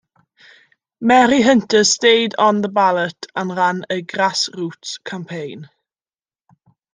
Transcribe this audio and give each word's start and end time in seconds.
Mary 0.99 1.43
Hunter 1.43 1.83
stayed 1.83 2.33
on 2.39 2.61
the 2.61 2.69
ballot 2.69 3.27
and 3.35 3.55
ran 3.55 3.85
a 3.91 4.01
grassroots 4.01 4.97
campaign. 5.03 5.69